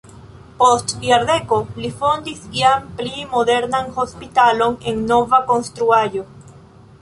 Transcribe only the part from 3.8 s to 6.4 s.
hospitalon en nova konstruaĵo.